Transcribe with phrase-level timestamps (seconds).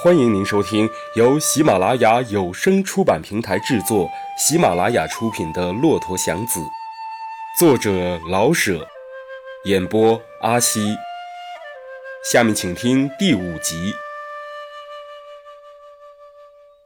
[0.00, 4.08] 欢迎您收听由喜马拉雅有声出版平台制作、
[4.38, 6.60] 喜马拉雅出品的《骆驼祥子》，
[7.58, 8.86] 作者老舍，
[9.64, 10.96] 演播阿西。
[12.30, 13.92] 下面请听第五集。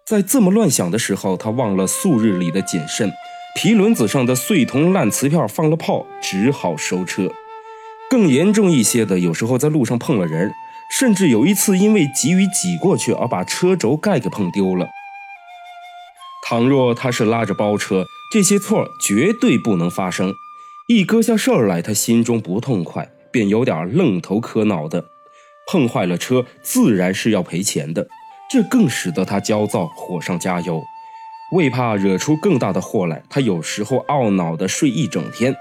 [0.06, 3.12] 在这么乱想的时候，他忘了素日里的谨慎，
[3.54, 7.30] 皮轮子上的碎铜烂瓷片放了炮，只好收车。
[8.08, 10.50] 更严重一些的，有时候在路上碰了人。
[10.98, 14.88] 甚至有一次，因为急于挤过去而把车轴盖给碰丢了。
[16.46, 20.34] 倘若他是拉着包车，这些错绝对不能发生。
[20.88, 25.06] 一搁下事儿来，他心中不痛快，便有点愣头磕脑的。
[25.66, 28.06] 碰坏了车，自然是要赔钱的，
[28.50, 30.82] 这更使得他焦躁，火上加油。
[31.52, 35.54] 为怕惹出更大的祸来，他有时候懊恼的睡一整天。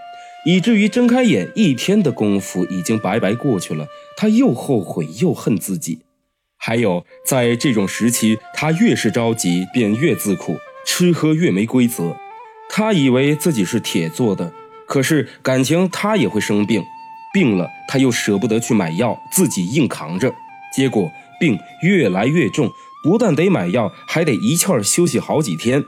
[0.45, 3.87] 以至于睁开眼，一天的功夫已经白白过去了。
[4.17, 5.99] 他又后悔又恨自己。
[6.57, 12.15] 还有，在这种时期，他越是着急，便越自苦，吃喝越没规则。
[12.69, 14.53] 他以为自己是铁做的，
[14.87, 16.83] 可是感情他也会生病，
[17.33, 20.33] 病了他又舍不得去买药，自己硬扛着，
[20.75, 22.71] 结果病越来越重，
[23.03, 25.83] 不但得买药，还得一气儿休息好几天。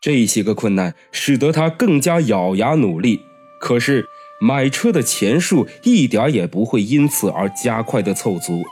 [0.00, 3.20] 这些个困难使得他更加咬牙努力。
[3.60, 4.06] 可是
[4.40, 8.62] 买车的钱数一点也不会因此而加快的凑足，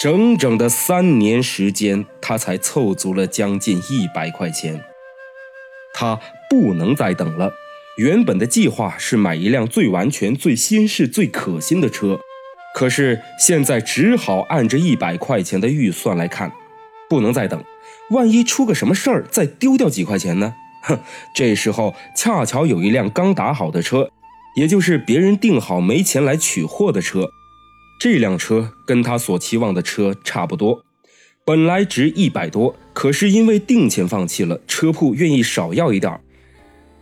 [0.00, 4.82] 整整的三年时间，他才凑足了将近一百块钱。
[5.92, 7.52] 他不能再等了。
[7.98, 12.18] 原本的计划是买一辆最完全、最新式、最可心的车，
[12.74, 16.50] 可是现在只好按着一百块钱的预算来看，
[17.10, 17.62] 不能再等。
[18.10, 20.54] 万一出个什么事儿，再丢掉几块钱呢？
[20.82, 20.98] 哼，
[21.34, 24.10] 这时候恰巧有一辆刚打好的车，
[24.56, 27.30] 也就是别人订好没钱来取货的车。
[28.00, 30.84] 这辆车跟他所期望的车差不多，
[31.44, 36.18] 本来值一百多，可是因为定钱放弃了，车铺愿意少要一点。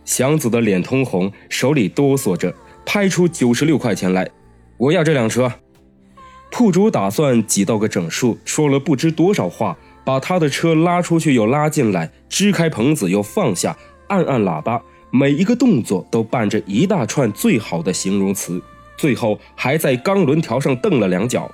[0.03, 2.53] 祥子的脸通红，手里哆嗦着，
[2.85, 4.29] 拍出九十六块钱来
[4.77, 5.53] ：“我要这辆车。”
[6.51, 9.77] 铺主打算挤到个整数，说了不知多少话。
[10.09, 13.77] 把他的车拉出去又拉进来，支开棚子又放下，
[14.07, 14.81] 按按喇叭，
[15.11, 18.59] 每一个动作都伴着一大串最好的形容词，
[18.97, 21.51] 最后还在钢轮条上蹬了两脚。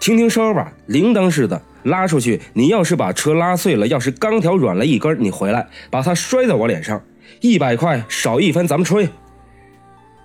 [0.00, 2.40] 听听声吧，铃铛似的，拉出去。
[2.54, 7.04] 你要是把车拉碎了，要是钢条软了一根，你回来把它摔在我脸上，
[7.42, 9.06] 一百块少一分，咱们吹。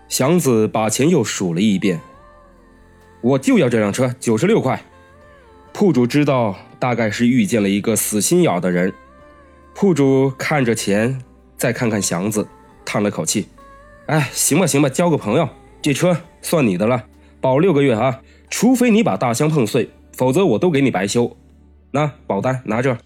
[0.08, 2.00] 祥子把钱又数了一遍，
[3.20, 4.82] 我就要这辆车，九十六块。
[5.76, 6.56] 铺主知道。
[6.78, 8.94] 大概是遇见了一个死心眼的人，
[9.74, 11.20] 铺主看着钱，
[11.58, 12.48] 再看看祥子，
[12.86, 13.48] 叹了口气
[14.06, 15.50] ：“哎，行吧，行吧，交个朋友，
[15.82, 17.06] 这车算你的了，
[17.42, 18.22] 保六个月啊，
[18.52, 21.36] 除非你把大箱碰碎，否则我都给你白修。
[21.92, 22.98] 那保单拿着。”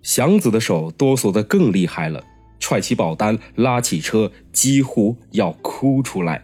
[0.00, 2.24] 祥子的手哆嗦的更厉害了，
[2.58, 6.42] 揣起保单，拉起车，几乎要哭出来，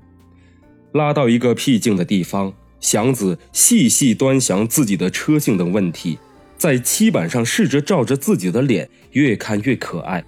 [0.92, 2.52] 拉到一个僻静的地方。
[2.80, 6.18] 祥子细细端详自己的车性等问题，
[6.56, 10.24] 在漆板上试着照着自己的脸，越看越可爱。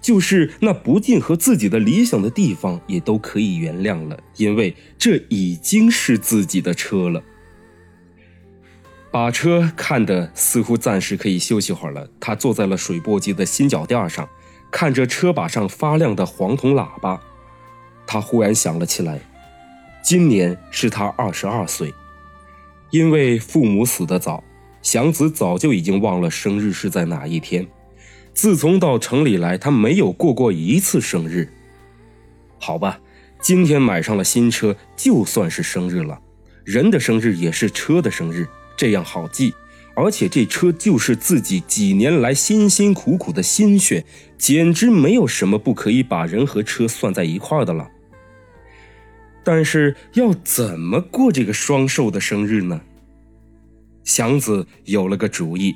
[0.00, 7.22] 就是那不尽合自己的理想的地方，也都可以原谅了，因为这已经是自己的车了。
[9.10, 14.28] 把车看得似乎暂时可以休息会儿了，他坐在了水簸箕的新脚垫上，
[14.70, 17.18] 看着车把上发亮的黄铜喇叭，
[18.06, 19.20] 他忽然想了起来。
[20.04, 21.94] 今年是他二十二岁，
[22.90, 24.44] 因为父母死得早，
[24.82, 27.66] 祥子早就已经忘了生日是在哪一天。
[28.34, 31.48] 自从到城里来，他没有过过一次生日。
[32.58, 33.00] 好吧，
[33.40, 36.20] 今天买上了新车，就算是生日了。
[36.64, 39.54] 人的生日也是车的生日，这样好记。
[39.96, 44.04] 而且这车就是自己几年来辛辛苦苦的心血，
[44.36, 47.88] 简直没有什么不可以把人和车算在一块的了。
[49.44, 52.80] 但是要怎么过这个双寿的生日呢？
[54.02, 55.74] 祥子有了个主意，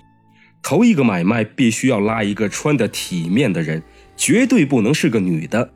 [0.62, 3.82] 头一个买卖必须要拉一个穿得体面的人，
[4.16, 5.70] 绝对不能是个女的，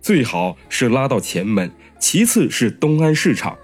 [0.00, 3.56] 最好是拉到前门，其次是东安市场，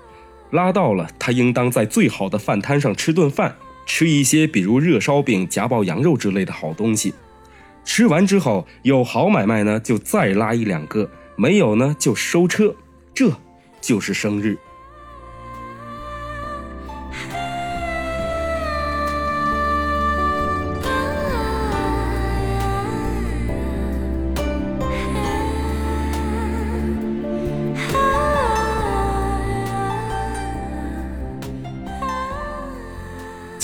[0.51, 7.15] 拉到了，他应当在最好的饭摊上吃顿饭，吃一些比如热烧饼、夹爆羊肉之类的好东西，
[7.85, 12.75] 吃完之后有好买卖呢，就再拉一两个，没有呢就收车，
[13.13, 13.33] 这。
[13.81, 14.59] 就是生日。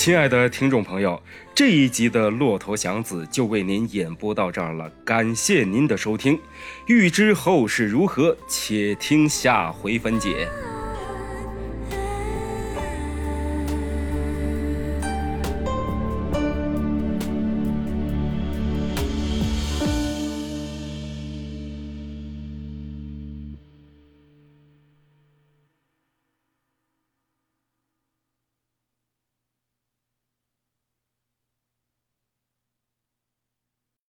[0.05, 1.19] 亲爱的听众朋友，
[1.55, 6.39] 这一集的《骆驼祥子》就为您演播到这儿了，感谢您的收听。
[6.85, 10.47] 欲知后事如何，且听下回分解。